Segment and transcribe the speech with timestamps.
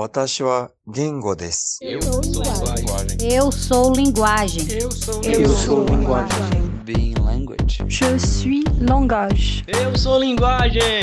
[0.00, 1.78] 私は言語です。
[1.82, 3.18] Eu sou linguagem.
[3.20, 4.66] Eu sou linguagem.
[4.72, 6.70] Eu sou Eu sou linguagem.
[6.84, 7.84] Being language.
[7.86, 9.62] Je suis langage.
[9.68, 11.02] Eu sou linguagem.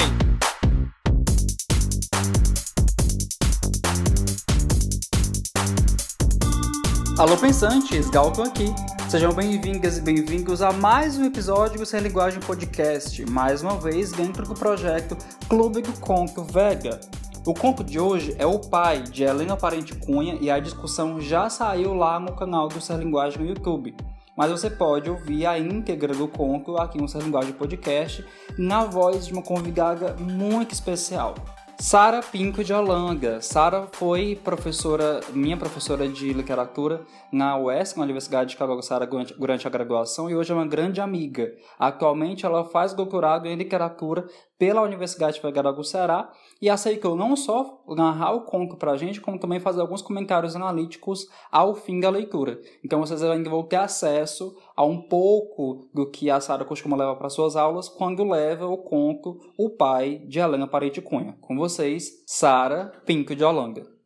[7.20, 8.66] Alô pensantes, Galton aqui.
[9.10, 14.12] Sejam bem-vindas e bem-vindos a mais um episódio do Sem Linguagem Podcast, mais uma vez
[14.12, 15.16] dentro do projeto
[15.48, 17.00] Clube do Conto Vega.
[17.48, 21.50] o conto de hoje é O Pai, de Helena Parente Cunha, e a discussão já
[21.50, 23.96] saiu lá no canal do Ser Linguagem no YouTube.
[24.36, 28.26] Mas você pode ouvir a íntegra do conto aqui no Ser Linguagem Podcast,
[28.58, 31.36] na voz de uma convidada muito especial.
[31.80, 33.40] Sara Pinto de Holanda.
[33.40, 39.70] Sara foi professora, minha professora de literatura na UES, na Universidade de Cabo-Sara, durante a
[39.70, 41.50] graduação, e hoje é uma grande amiga.
[41.78, 44.26] Atualmente ela faz doutorado em literatura
[44.58, 49.40] pela Universidade Federal do Ceará e aceitou não só narrar o conto pra gente, como
[49.40, 52.60] também fazer alguns comentários analíticos ao fim da leitura.
[52.84, 57.16] Então vocês ainda vão ter acesso a um pouco do que a Sara costuma levar
[57.16, 61.38] para suas aulas quando leva o conto O Pai, de Helena Parede Cunha.
[61.42, 63.98] Com vocês, Sara Pinto de Holanda.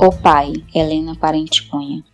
[0.00, 2.04] O pai, Helena Parente Cunha.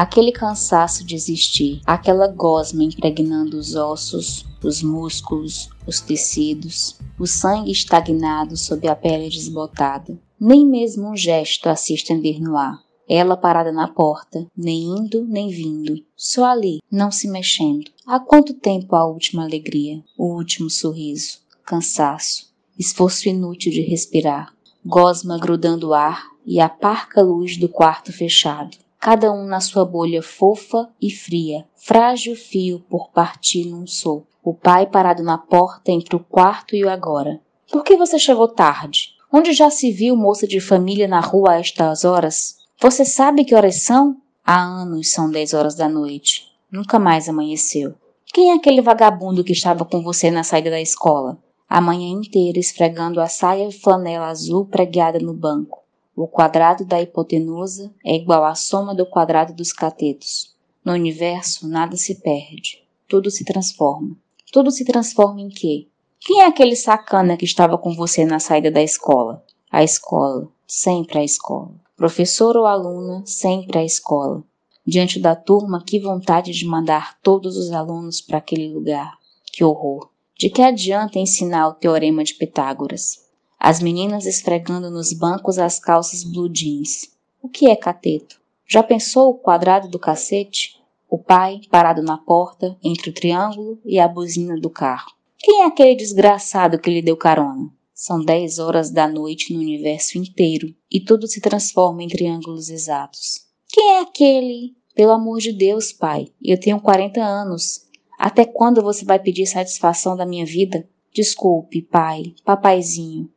[0.00, 7.70] Aquele cansaço de existir, aquela gosma impregnando os ossos, os músculos, os tecidos, o sangue
[7.70, 10.18] estagnado sob a pele desbotada.
[10.40, 12.80] Nem mesmo um gesto a se estender no ar.
[13.06, 17.90] Ela parada na porta, nem indo nem vindo, só ali, não se mexendo.
[18.06, 22.46] Há quanto tempo a última alegria, o último sorriso, cansaço,
[22.78, 24.50] esforço inútil de respirar,
[24.82, 28.78] gosma grudando o ar e a parca luz do quarto fechado.
[29.00, 34.28] Cada um na sua bolha fofa e fria, frágil fio por partir num sopro.
[34.44, 37.40] O pai parado na porta entre o quarto e o agora.
[37.72, 39.14] Por que você chegou tarde?
[39.32, 42.56] Onde já se viu moça de família na rua a estas horas?
[42.78, 44.18] Você sabe que horas são?
[44.44, 46.48] Há anos são dez horas da noite.
[46.70, 47.94] Nunca mais amanheceu.
[48.26, 51.38] Quem é aquele vagabundo que estava com você na saída da escola?
[51.66, 55.79] A manhã inteira esfregando a saia e flanela azul pregueada no banco.
[56.22, 60.54] O quadrado da hipotenusa é igual à soma do quadrado dos catetos.
[60.84, 62.84] No universo, nada se perde.
[63.08, 64.14] Tudo se transforma.
[64.52, 65.88] Tudo se transforma em quê?
[66.20, 69.42] Quem é aquele sacana que estava com você na saída da escola?
[69.72, 70.46] A escola.
[70.66, 71.72] Sempre a escola.
[71.96, 74.44] Professor ou aluna, sempre a escola.
[74.86, 79.16] Diante da turma, que vontade de mandar todos os alunos para aquele lugar.
[79.50, 80.10] Que horror.
[80.36, 83.29] De que adianta ensinar o teorema de Pitágoras?
[83.62, 87.10] As meninas esfregando nos bancos as calças blue jeans.
[87.42, 88.40] O que é cateto?
[88.66, 90.80] Já pensou o quadrado do cacete?
[91.10, 95.12] O pai parado na porta, entre o triângulo e a buzina do carro.
[95.38, 97.70] Quem é aquele desgraçado que lhe deu carona?
[97.92, 103.44] São dez horas da noite no universo inteiro e tudo se transforma em triângulos exatos.
[103.68, 104.74] Quem é aquele?
[104.94, 107.86] Pelo amor de Deus, pai, eu tenho 40 anos.
[108.18, 110.88] Até quando você vai pedir satisfação da minha vida?
[111.12, 113.28] Desculpe, pai, papaizinho.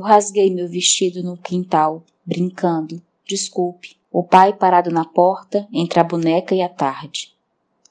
[0.00, 3.02] Eu rasguei meu vestido no quintal, brincando.
[3.28, 3.98] Desculpe.
[4.10, 7.34] O pai parado na porta, entre a boneca e a tarde.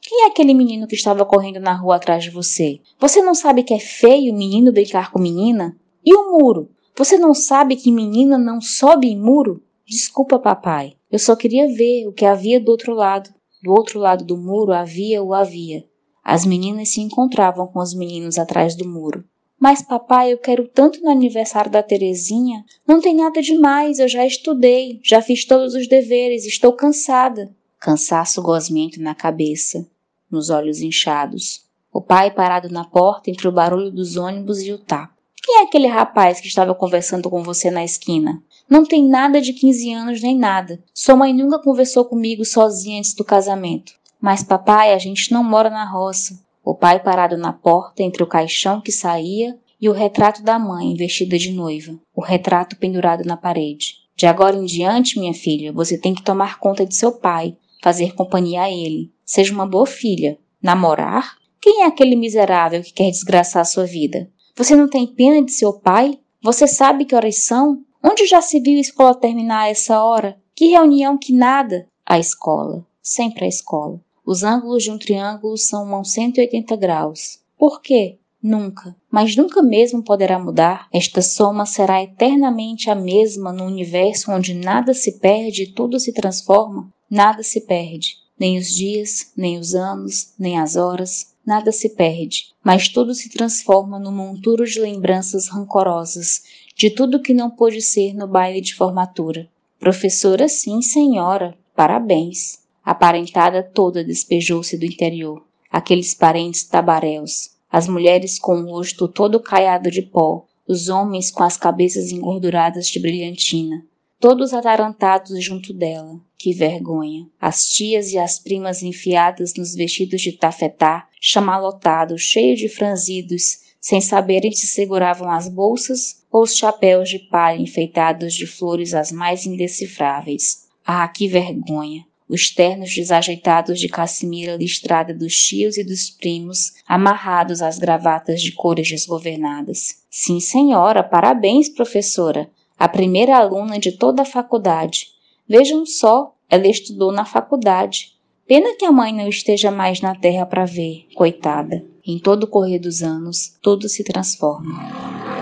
[0.02, 2.82] Quem é aquele menino que estava correndo na rua atrás de você?
[3.00, 5.78] Você não sabe que é feio menino brincar com menina?
[6.04, 6.72] E o muro?
[6.98, 9.62] Você não sabe que menina não sobe em muro?
[9.86, 10.96] Desculpa, papai.
[11.12, 13.30] Eu só queria ver o que havia do outro lado.
[13.62, 15.86] Do outro lado do muro havia o havia.
[16.24, 19.24] As meninas se encontravam com os meninos atrás do muro.
[19.60, 22.64] Mas, papai, eu quero tanto no aniversário da Terezinha.
[22.88, 27.54] Não tem nada demais, eu já estudei, já fiz todos os deveres, estou cansada.
[27.78, 29.86] Cansaço gosmento na cabeça,
[30.32, 31.66] nos olhos inchados.
[31.92, 35.14] O pai parado na porta entre o barulho dos ônibus e o taco.
[35.42, 38.42] Quem é aquele rapaz que estava conversando com você na esquina?
[38.70, 40.82] Não tem nada de 15 anos nem nada.
[40.94, 43.94] Sua mãe nunca conversou comigo sozinha antes do casamento.
[44.22, 46.40] Mas, papai, a gente não mora na roça.
[46.70, 50.94] O pai parado na porta entre o caixão que saía e o retrato da mãe
[50.94, 53.96] vestida de noiva, o retrato pendurado na parede.
[54.16, 58.14] De agora em diante, minha filha, você tem que tomar conta de seu pai, fazer
[58.14, 59.12] companhia a ele.
[59.26, 60.38] Seja uma boa filha.
[60.62, 61.38] Namorar?
[61.60, 64.30] Quem é aquele miserável que quer desgraçar a sua vida?
[64.56, 66.20] Você não tem pena de seu pai?
[66.40, 67.80] Você sabe que horas são?
[68.04, 70.40] Onde já se viu a escola terminar a essa hora?
[70.56, 71.88] Que reunião que nada?
[72.06, 72.86] A escola.
[73.02, 74.00] Sempre a escola.
[74.32, 77.40] Os ângulos de um triângulo são uns 180 graus.
[77.58, 78.20] Por quê?
[78.40, 80.88] Nunca, mas nunca mesmo poderá mudar.
[80.94, 86.14] Esta soma será eternamente a mesma no universo onde nada se perde e tudo se
[86.14, 86.94] transforma.
[87.10, 91.34] Nada se perde, nem os dias, nem os anos, nem as horas.
[91.44, 96.44] nada se perde, mas tudo se transforma num monturo de lembranças rancorosas
[96.78, 99.50] de tudo que não pôde ser no baile de formatura.
[99.80, 102.60] Professora, sim, senhora, parabéns.
[102.84, 105.44] A parentada toda despejou-se do interior.
[105.72, 111.44] Aqueles parentes tabaréus, as mulheres com o rosto todo caiado de pó, os homens com
[111.44, 113.86] as cabeças engorduradas de brilhantina,
[114.20, 116.20] todos atarantados junto dela.
[116.38, 117.28] Que vergonha!
[117.40, 124.02] As tias e as primas enfiadas nos vestidos de tafetá, chamalotados, cheios de franzidos, sem
[124.02, 129.46] saberem se seguravam as bolsas ou os chapéus de palha enfeitados de flores as mais
[129.46, 130.68] indecifráveis.
[130.86, 132.09] Ah, que vergonha!
[132.30, 138.52] Os ternos desajeitados de cassimira listrada dos tios e dos primos, amarrados às gravatas de
[138.52, 140.04] cores desgovernadas.
[140.12, 142.48] Sim, senhora, parabéns, professora.
[142.78, 145.08] A primeira aluna de toda a faculdade.
[145.48, 148.14] Vejam só, ela estudou na faculdade.
[148.48, 151.84] Pena que a mãe não esteja mais na terra para ver, coitada.
[152.06, 154.80] Em todo o correr dos anos, tudo se transforma.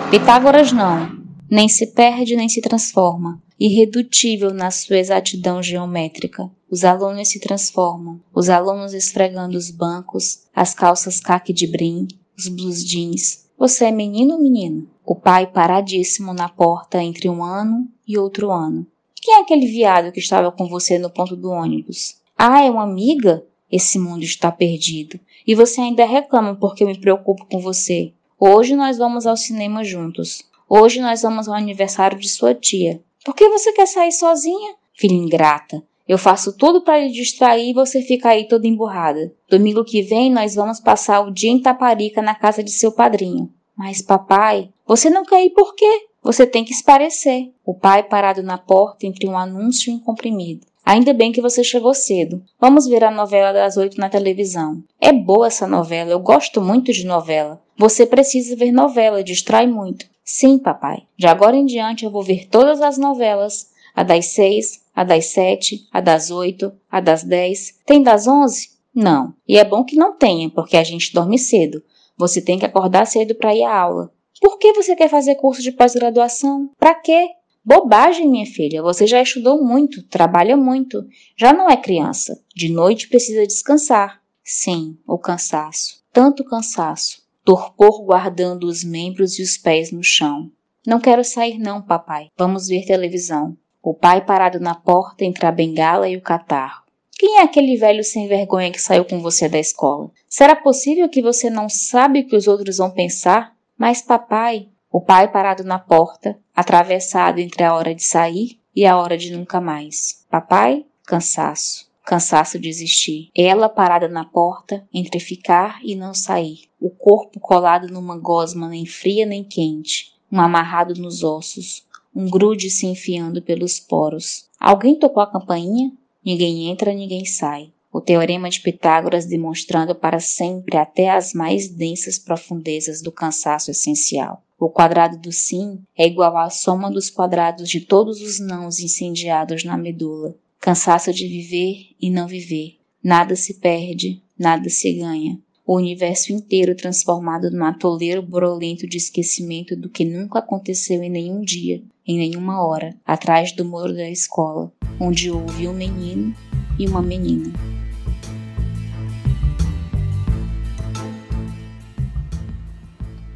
[0.10, 1.18] Pitágoras não,
[1.50, 6.50] nem se perde nem se transforma, irredutível na sua exatidão geométrica.
[6.70, 12.08] Os alunos se transformam, os alunos esfregando os bancos, as calças caque de brim,
[12.38, 13.46] os blues jeans.
[13.58, 14.86] Você é menino ou menina?
[15.06, 18.86] O pai paradíssimo na porta entre um ano e outro ano.
[19.16, 22.18] Quem é aquele viado que estava com você no ponto do ônibus?
[22.38, 23.44] Ah, é uma amiga?
[23.72, 25.20] Esse mundo está perdido.
[25.46, 28.14] E você ainda reclama porque eu me preocupo com você.
[28.40, 30.44] Hoje nós vamos ao cinema juntos.
[30.70, 33.02] Hoje nós vamos ao aniversário de sua tia.
[33.28, 34.76] Por que você quer sair sozinha?
[34.94, 35.84] Filha ingrata.
[36.08, 39.34] Eu faço tudo para lhe distrair e você fica aí toda emburrada.
[39.50, 43.52] Domingo que vem nós vamos passar o dia em Taparica na casa de seu padrinho.
[43.76, 46.06] Mas papai, você não quer ir por quê?
[46.24, 47.52] Você tem que esparecer.
[47.66, 50.66] O pai parado na porta entre um anúncio e um comprimido.
[50.86, 52.42] Ainda bem que você chegou cedo.
[52.58, 54.82] Vamos ver a novela das oito na televisão.
[55.02, 57.62] É boa essa novela, eu gosto muito de novela.
[57.78, 60.06] Você precisa ver novela, distrai muito.
[60.30, 61.08] Sim, papai.
[61.18, 63.72] De agora em diante eu vou ver todas as novelas.
[63.96, 67.80] A das seis, a das sete, a das oito, a das dez.
[67.86, 68.72] Tem das onze?
[68.94, 69.34] Não.
[69.48, 71.82] E é bom que não tenha, porque a gente dorme cedo.
[72.18, 74.12] Você tem que acordar cedo para ir à aula.
[74.42, 76.72] Por que você quer fazer curso de pós-graduação?
[76.78, 77.30] Para quê?
[77.64, 78.82] Bobagem, minha filha.
[78.84, 81.08] Você já estudou muito, trabalha muito.
[81.38, 82.38] Já não é criança.
[82.54, 84.22] De noite precisa descansar.
[84.44, 86.04] Sim, o cansaço.
[86.12, 87.26] Tanto cansaço.
[87.48, 90.52] Torpor guardando os membros e os pés no chão.
[90.86, 92.28] Não quero sair não, papai.
[92.38, 93.56] Vamos ver televisão.
[93.82, 96.84] O pai parado na porta entre a bengala e o catarro.
[97.18, 100.12] Quem é aquele velho sem vergonha que saiu com você da escola?
[100.28, 103.56] Será possível que você não sabe o que os outros vão pensar?
[103.78, 108.98] Mas papai, o pai parado na porta, atravessado entre a hora de sair e a
[108.98, 110.26] hora de nunca mais.
[110.30, 111.87] Papai, cansaço.
[112.08, 113.30] Cansaço de existir.
[113.36, 116.62] Ela parada na porta, entre ficar e não sair.
[116.80, 120.14] O corpo colado numa gosma nem fria nem quente.
[120.32, 121.86] Um amarrado nos ossos.
[122.16, 124.48] Um grude se enfiando pelos poros.
[124.58, 125.92] Alguém tocou a campainha?
[126.24, 132.20] Ninguém entra, ninguém sai o teorema de Pitágoras demonstrando para sempre até as mais densas
[132.20, 134.44] profundezas do cansaço essencial.
[134.60, 139.64] O quadrado do sim é igual à soma dos quadrados de todos os nãos incendiados
[139.64, 140.36] na medula.
[140.60, 142.78] Cansaço de viver e não viver.
[143.04, 145.40] Nada se perde, nada se ganha.
[145.66, 151.42] O universo inteiro transformado num atoleiro borolento de esquecimento do que nunca aconteceu em nenhum
[151.42, 156.34] dia, em nenhuma hora, atrás do muro da escola, onde houve um menino
[156.80, 157.77] e uma menina.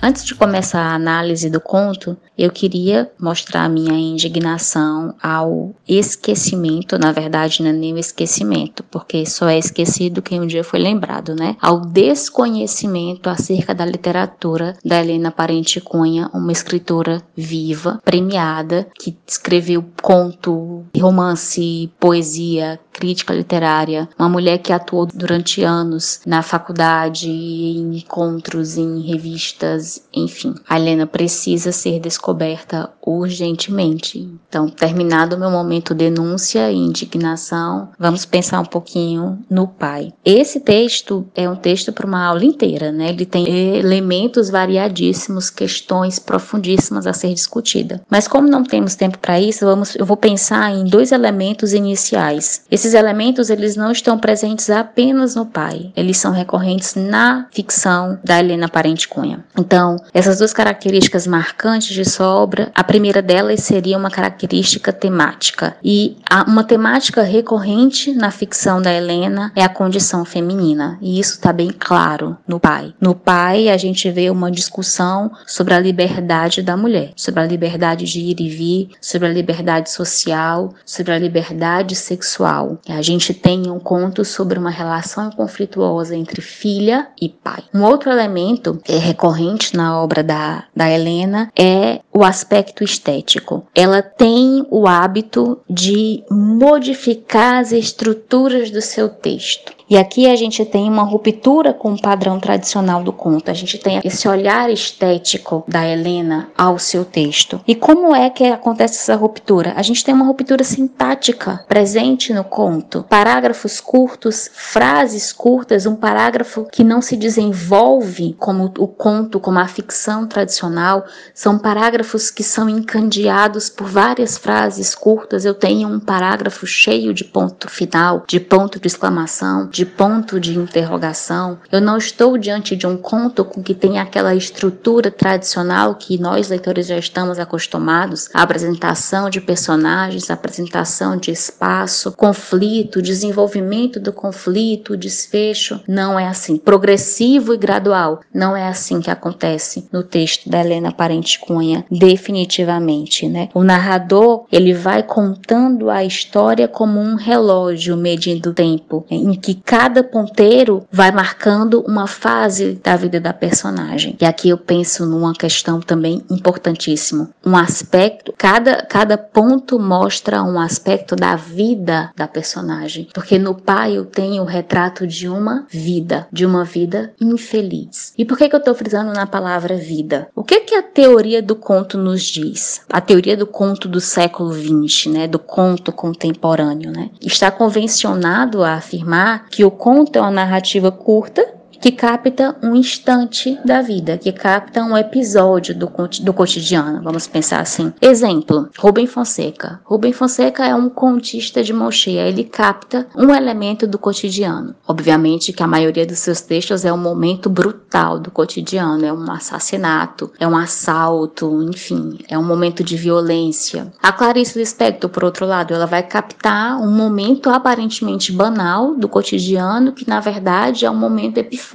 [0.03, 7.11] Antes de começar a análise do conto, eu queria mostrar minha indignação ao esquecimento, na
[7.11, 11.35] verdade não é nem o esquecimento, porque só é esquecido quem um dia foi lembrado,
[11.35, 11.55] né?
[11.61, 19.85] Ao desconhecimento acerca da literatura da Helena Parente Cunha, uma escritora viva, premiada, que escreveu
[20.01, 28.77] conto, romance, poesia, crítica literária, uma mulher que atuou durante anos na faculdade, em encontros,
[28.77, 30.53] em revistas, enfim.
[30.67, 34.29] A Helena precisa ser descoberta urgentemente.
[34.47, 40.13] Então, terminado o meu momento denúncia e indignação, vamos pensar um pouquinho no pai.
[40.23, 43.09] Esse texto é um texto para uma aula inteira, né?
[43.09, 48.01] Ele tem elementos variadíssimos, questões profundíssimas a ser discutida.
[48.09, 52.63] Mas como não temos tempo para isso, vamos, eu vou pensar em dois elementos iniciais.
[52.69, 58.39] Esses elementos eles não estão presentes apenas no pai, eles são recorrentes na ficção da
[58.39, 59.43] Helena Parente Cunha.
[59.57, 64.93] Então, Então, essas duas características marcantes de sua obra, a primeira delas seria uma característica
[64.93, 65.75] temática.
[65.83, 70.99] E uma temática recorrente na ficção da Helena é a condição feminina.
[71.01, 72.93] E isso está bem claro no pai.
[73.01, 78.05] No pai, a gente vê uma discussão sobre a liberdade da mulher, sobre a liberdade
[78.05, 82.77] de ir e vir, sobre a liberdade social, sobre a liberdade sexual.
[82.87, 87.63] A gente tem um conto sobre uma relação conflituosa entre filha e pai.
[87.73, 93.65] Um outro elemento é recorrente na obra da, da Helena é o aspecto estético.
[93.73, 99.73] Ela tem o hábito de modificar as estruturas do seu texto.
[99.91, 103.51] E aqui a gente tem uma ruptura com o padrão tradicional do conto.
[103.51, 107.59] A gente tem esse olhar estético da Helena ao seu texto.
[107.67, 109.73] E como é que acontece essa ruptura?
[109.75, 113.03] A gente tem uma ruptura sintática presente no conto.
[113.09, 119.67] Parágrafos curtos, frases curtas, um parágrafo que não se desenvolve como o conto, como a
[119.67, 121.03] ficção tradicional.
[121.33, 125.43] São parágrafos que são encandeados por várias frases curtas.
[125.43, 130.39] Eu tenho um parágrafo cheio de ponto final, de ponto de exclamação, de de ponto
[130.39, 131.57] de interrogação.
[131.71, 136.49] Eu não estou diante de um conto com que tem aquela estrutura tradicional que nós
[136.49, 144.95] leitores já estamos acostumados, a apresentação de personagens, apresentação de espaço, conflito, desenvolvimento do conflito,
[144.95, 145.81] desfecho.
[145.87, 146.57] Não é assim.
[146.57, 148.19] Progressivo e gradual.
[148.31, 153.49] Não é assim que acontece no texto da Helena Parente Cunha, definitivamente, né?
[153.55, 159.55] O narrador, ele vai contando a história como um relógio medindo o tempo, em que
[159.65, 164.17] cada ponteiro vai marcando uma fase da vida da personagem.
[164.19, 170.59] E aqui eu penso numa questão também importantíssima, um aspecto, cada cada ponto mostra um
[170.59, 176.27] aspecto da vida da personagem, porque no pai eu tenho o retrato de uma vida,
[176.31, 178.13] de uma vida infeliz.
[178.17, 180.27] E por que que eu estou frisando na palavra vida?
[180.35, 182.81] O que que a teoria do conto nos diz?
[182.89, 188.75] A teoria do conto do século XX, né, do conto contemporâneo, né, está convencionado a
[188.75, 194.31] afirmar que o conto é uma narrativa curta que capta um instante da vida, que
[194.31, 197.91] capta um episódio do, do cotidiano, vamos pensar assim.
[197.99, 199.81] Exemplo, Rubem Fonseca.
[199.83, 204.75] Rubem Fonseca é um contista de mão cheia, ele capta um elemento do cotidiano.
[204.87, 209.31] Obviamente que a maioria dos seus textos é um momento brutal do cotidiano, é um
[209.31, 213.91] assassinato, é um assalto, enfim, é um momento de violência.
[214.03, 219.93] A Clarice Lispector, por outro lado, ela vai captar um momento aparentemente banal do cotidiano,
[219.93, 221.70] que na verdade é um momento epifânico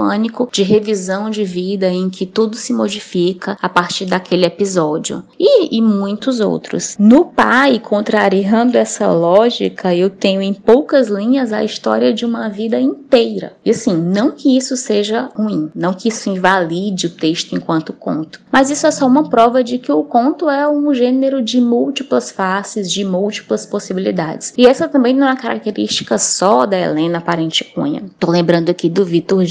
[0.53, 5.23] de revisão de vida em que tudo se modifica a partir daquele episódio.
[5.39, 6.97] E, e muitos outros.
[6.99, 12.79] No pai, contrariando essa lógica, eu tenho em poucas linhas a história de uma vida
[12.81, 13.55] inteira.
[13.65, 18.41] E assim, não que isso seja ruim, não que isso invalide o texto enquanto conto,
[18.51, 22.31] mas isso é só uma prova de que o conto é um gênero de múltiplas
[22.31, 24.53] faces, de múltiplas possibilidades.
[24.57, 28.05] E essa também não é uma característica só da Helena Parente Cunha.
[28.19, 29.45] Tô lembrando aqui do Vitor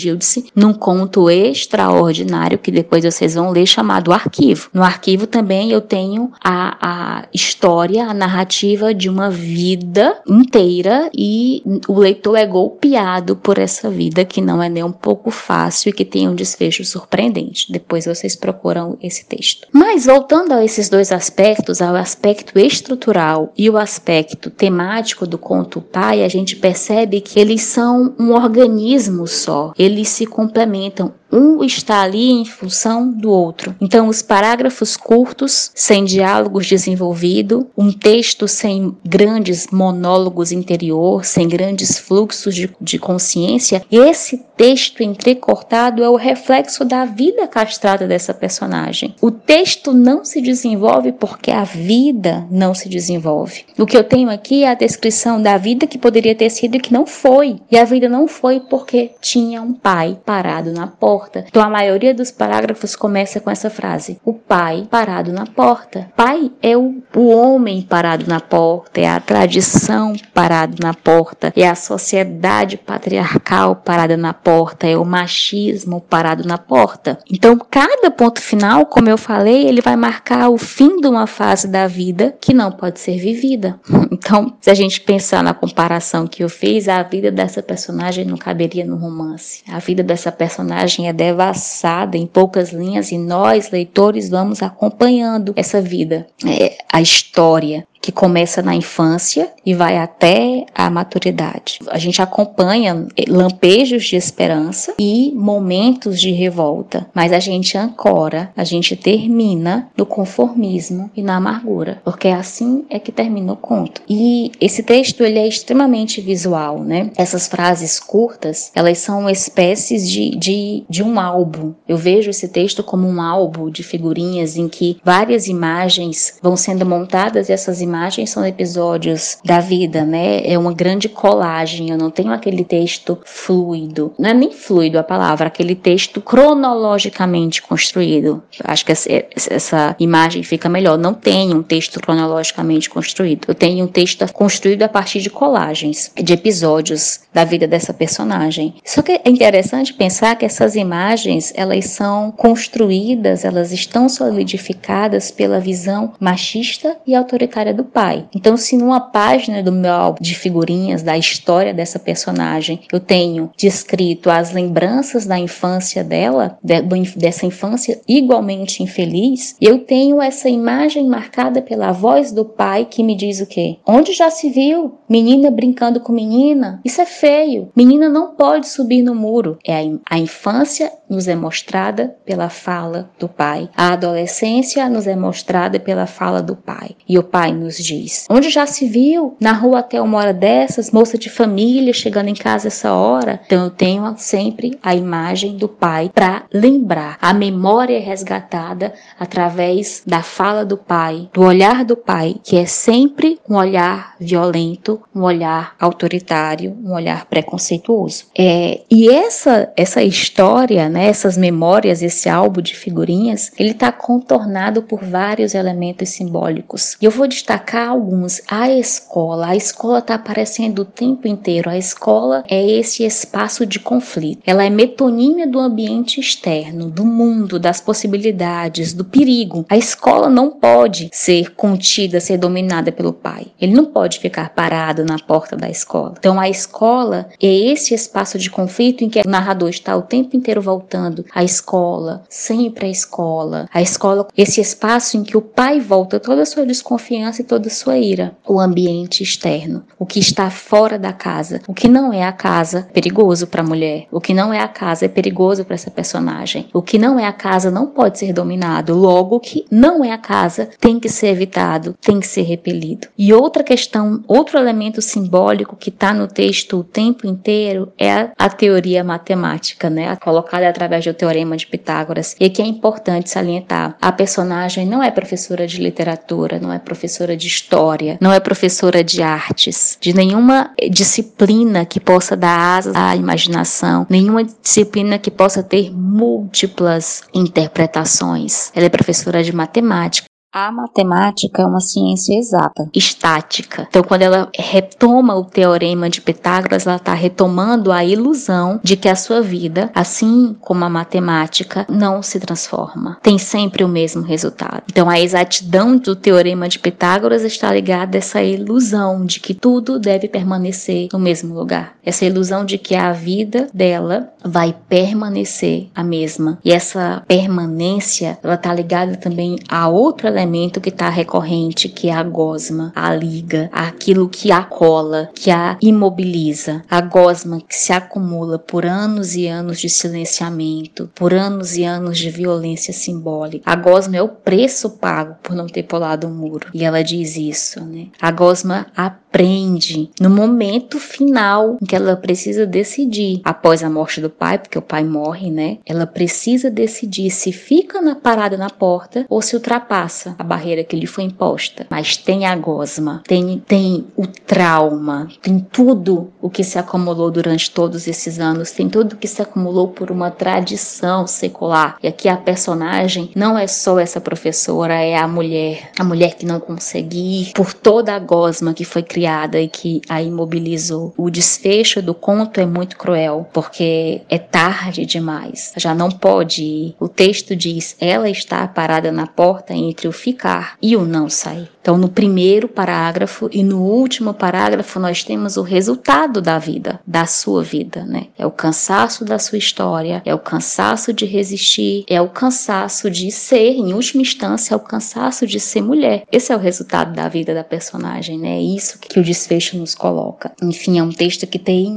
[0.56, 4.70] Num conto extraordinário que depois vocês vão ler chamado Arquivo.
[4.74, 11.64] No arquivo também eu tenho a, a história, a narrativa de uma vida inteira e
[11.88, 15.94] o leitor é golpeado por essa vida que não é nem um pouco fácil e
[15.94, 17.72] que tem um desfecho surpreendente.
[17.72, 19.68] Depois vocês procuram esse texto.
[19.72, 25.82] Mas voltando a esses dois aspectos, ao aspecto estrutural e o aspecto temático do conto
[25.82, 29.74] pai, a gente percebe que eles são um organismo só.
[29.78, 31.14] Eles se complementam.
[31.32, 33.76] Um está ali em função do outro.
[33.82, 41.98] Então, os parágrafos curtos, sem diálogos desenvolvidos, um texto sem grandes monólogos interior, sem grandes
[41.98, 49.16] fluxos de, de consciência, esse texto entrecortado é o reflexo da vida castrada dessa personagem.
[49.22, 53.66] O texto não se desenvolve porque a vida não se desenvolve.
[53.78, 56.80] O que eu tenho aqui é a descrição da vida que poderia ter sido e
[56.80, 57.58] que não foi.
[57.70, 61.15] E a vida não foi porque tinha um pai parado na porta.
[61.48, 66.10] Então a maioria dos parágrafos começa com essa frase: o pai parado na porta.
[66.16, 71.68] Pai é o, o homem parado na porta, é a tradição parado na porta, é
[71.68, 77.20] a sociedade patriarcal parada na porta, é o machismo parado na porta.
[77.30, 81.68] Então cada ponto final, como eu falei, ele vai marcar o fim de uma fase
[81.68, 83.80] da vida que não pode ser vivida.
[84.16, 88.38] Então, se a gente pensar na comparação que eu fiz, a vida dessa personagem não
[88.38, 89.62] caberia no romance.
[89.68, 95.82] A vida dessa personagem é devassada em poucas linhas e nós, leitores, vamos acompanhando essa
[95.82, 101.80] vida, é, a história que começa na infância e vai até a maturidade.
[101.88, 108.64] A gente acompanha lampejos de esperança e momentos de revolta, mas a gente ancora, a
[108.64, 114.04] gente termina no conformismo e na amargura, porque assim é que termina o conto.
[114.08, 117.10] E esse texto ele é extremamente visual, né?
[117.18, 121.74] Essas frases curtas, elas são espécies de, de, de um álbum.
[121.88, 126.86] Eu vejo esse texto como um álbum de figurinhas em que várias imagens vão sendo
[126.86, 127.95] montadas e essas imagens
[128.28, 130.42] são episódios da vida, né?
[130.46, 131.90] É uma grande colagem.
[131.90, 137.62] Eu não tenho aquele texto fluido, não é nem fluido a palavra, aquele texto cronologicamente
[137.62, 138.44] construído.
[138.64, 140.98] Acho que essa imagem fica melhor.
[140.98, 143.46] Não tenho um texto cronologicamente construído.
[143.48, 148.76] Eu tenho um texto construído a partir de colagens, de episódios da vida dessa personagem.
[148.84, 155.60] Só que é interessante pensar que essas imagens, elas são construídas, elas estão solidificadas pela
[155.60, 158.28] visão machista e autoritária do pai.
[158.34, 163.52] Então, se numa página do meu álbum de figurinhas da história dessa personagem, eu tenho
[163.58, 166.82] descrito as lembranças da infância dela, de,
[167.16, 173.16] dessa infância igualmente infeliz, eu tenho essa imagem marcada pela voz do pai que me
[173.16, 173.78] diz o quê?
[173.86, 176.80] Onde já se viu menina brincando com menina?
[176.84, 177.70] Isso é feio.
[177.76, 179.58] Menina não pode subir no muro.
[179.66, 183.70] É a, a infância nos é mostrada pela fala do pai.
[183.76, 186.96] A adolescência nos é mostrada pela fala do pai.
[187.08, 189.36] E o pai nos diz: Onde já se viu?
[189.40, 193.42] Na rua até uma hora dessas, moça de família chegando em casa essa hora.
[193.46, 197.18] Então eu tenho sempre a imagem do pai para lembrar.
[197.22, 202.66] A memória é resgatada através da fala do pai, do olhar do pai, que é
[202.66, 208.26] sempre um olhar violento, um olhar autoritário, um olhar preconceituoso.
[208.38, 214.82] É, e essa essa história né, essas memórias, esse álbum de figurinhas, ele está contornado
[214.82, 216.98] por vários elementos simbólicos.
[217.02, 217.55] E eu vou destacar
[217.88, 218.42] alguns.
[218.48, 221.70] A escola, a escola está aparecendo o tempo inteiro.
[221.70, 224.42] A escola é esse espaço de conflito.
[224.46, 229.66] Ela é metonímia do ambiente externo, do mundo, das possibilidades, do perigo.
[229.70, 233.48] A escola não pode ser contida, ser dominada pelo pai.
[233.60, 236.16] Ele não pode ficar parado na porta da escola.
[236.18, 240.36] Então a escola é esse espaço de conflito em que o narrador está o tempo
[240.36, 243.70] inteiro voltando à escola, sempre à escola.
[243.74, 247.98] A escola, esse espaço em que o pai volta toda a sua desconfiança toda sua
[247.98, 248.36] ira.
[248.48, 251.62] O ambiente externo, o que está fora da casa.
[251.68, 254.08] O que não é a casa, perigoso para a mulher.
[254.12, 256.68] O que não é a casa é perigoso para essa personagem.
[256.74, 258.94] O que não é a casa não pode ser dominado.
[258.94, 263.08] Logo, o que não é a casa tem que ser evitado, tem que ser repelido.
[263.18, 268.32] E outra questão, outro elemento simbólico que está no texto o tempo inteiro é a,
[268.38, 270.16] a teoria matemática, né?
[270.18, 273.98] Colocada através do teorema de Pitágoras e que é importante salientar.
[274.02, 279.04] A personagem não é professora de literatura, não é professora de história, não é professora
[279.04, 285.62] de artes, de nenhuma disciplina que possa dar asas à imaginação, nenhuma disciplina que possa
[285.62, 288.72] ter múltiplas interpretações.
[288.76, 293.86] Ela é professora de matemática, a matemática é uma ciência exata, estática.
[293.90, 299.10] Então, quando ela retoma o teorema de Pitágoras, ela está retomando a ilusão de que
[299.10, 303.18] a sua vida, assim como a matemática, não se transforma.
[303.22, 304.84] Tem sempre o mesmo resultado.
[304.90, 310.00] Então, a exatidão do teorema de Pitágoras está ligada a essa ilusão de que tudo
[310.00, 311.98] deve permanecer no mesmo lugar.
[312.02, 316.60] Essa ilusão de que a vida dela vai permanecer a mesma.
[316.64, 322.14] E essa permanência, ela está ligada também a outro elemento que está recorrente, que é
[322.14, 326.84] a gosma, a liga, aquilo que a cola, que a imobiliza.
[326.90, 332.18] A gosma que se acumula por anos e anos de silenciamento, por anos e anos
[332.18, 333.70] de violência simbólica.
[333.70, 336.68] A gosma é o preço pago por não ter pulado o um muro.
[336.74, 338.08] E ela diz isso, né?
[338.22, 338.88] A gosma
[339.36, 344.78] aprende no momento final em que ela precisa decidir, após a morte do pai, porque
[344.78, 345.78] o pai morre, né?
[345.86, 350.96] Ela precisa decidir se fica na parada na porta ou se ultrapassa a barreira que
[350.96, 356.64] lhe foi imposta, mas tem a gosma, tem, tem o trauma, tem tudo o que
[356.64, 361.98] se acumulou durante todos esses anos, tem tudo que se acumulou por uma tradição secular.
[362.02, 366.46] E aqui a personagem não é só essa professora, é a mulher, a mulher que
[366.46, 371.14] não conseguiu ir por toda a gosma que foi criada criada e que a imobilizou.
[371.18, 375.74] O desfecho do conto é muito cruel, porque é tarde demais.
[375.76, 376.96] Já não pode ir.
[377.00, 381.70] O texto diz: ela está parada na porta entre o ficar e o não sair.
[381.86, 387.28] Então, no primeiro parágrafo e no último parágrafo, nós temos o resultado da vida, da
[387.28, 388.26] sua vida, né?
[388.36, 393.30] É o cansaço da sua história, é o cansaço de resistir, é o cansaço de
[393.30, 396.24] ser, em última instância, é o cansaço de ser mulher.
[396.32, 398.58] Esse é o resultado da vida da personagem, né?
[398.58, 400.54] É isso que o desfecho nos coloca.
[400.62, 401.92] Enfim, é um texto que tem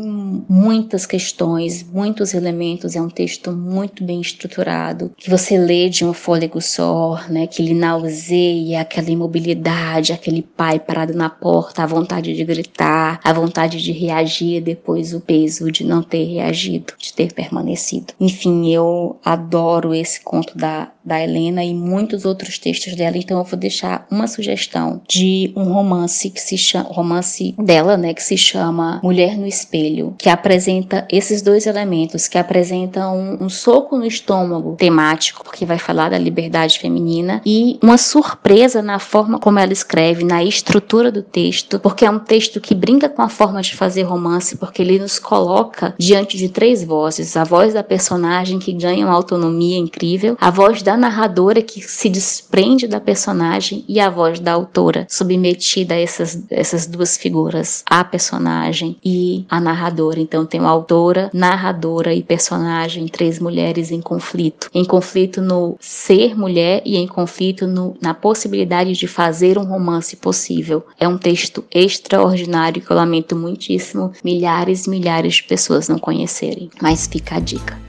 [0.48, 6.12] muitas questões, muitos elementos, é um texto muito bem estruturado, que você lê de um
[6.12, 7.46] fôlego só, né?
[7.46, 13.33] Que lhe nauseia aquela imobilidade aquele pai parado na porta, a vontade de gritar, a
[13.33, 18.12] vontade de reagir, depois o peso de não ter reagido, de ter permanecido.
[18.20, 23.44] Enfim, eu adoro esse conto da, da Helena e muitos outros textos dela, então eu
[23.44, 28.37] vou deixar uma sugestão de um romance que se chama, romance dela, né, que se
[28.37, 34.05] chama Mulher no Espelho, que apresenta esses dois elementos, que apresenta um, um soco no
[34.05, 39.73] estômago temático, porque vai falar da liberdade feminina, e uma surpresa na forma como ela
[39.73, 43.75] escreve, na estrutura do texto, porque é um texto que brinca com a forma de
[43.75, 48.73] fazer romance, porque ele nos coloca diante de três vozes: a voz da personagem que
[48.73, 54.11] ganha uma autonomia incrível, a voz da narradora que se desprende da personagem e a
[54.11, 60.20] voz da autora, submetida a essas, essas duas figuras, a personagem e a narradora.
[60.20, 64.70] Então tem uma autora, narradora e personagem, três mulheres em conflito.
[64.74, 70.16] Em conflito no ser mulher e em conflito no, na possibilidade de fazer um romance
[70.16, 70.85] possível.
[70.98, 76.70] É um texto extraordinário que eu lamento muitíssimo milhares e milhares de pessoas não conhecerem.
[76.81, 77.88] Mas fica a dica.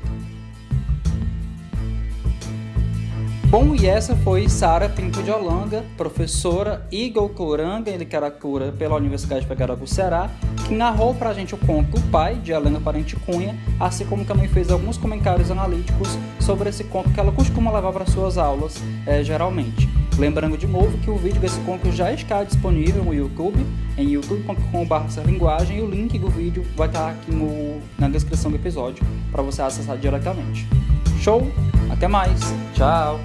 [3.49, 9.43] Bom, e essa foi Sara Pinto de Holanda, professora e doutoranda em literatura pela Universidade
[9.47, 10.29] Federal do Ceará,
[10.67, 14.47] que narrou pra gente o conto O Pai, de Helena Parente Cunha, assim como também
[14.47, 18.75] fez alguns comentários analíticos sobre esse conto que ela costuma levar para suas aulas,
[19.07, 19.89] é, geralmente.
[20.19, 23.65] Lembrando de novo que o vídeo desse conto já está disponível no YouTube,
[23.97, 28.57] em youtube.com.br linguagem e o link do vídeo vai estar aqui no, na descrição do
[28.57, 30.67] episódio para você acessar diretamente.
[31.19, 31.51] Show?
[31.89, 32.39] Até mais!
[32.75, 33.19] Tchau!